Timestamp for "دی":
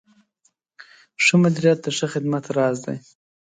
2.85-2.97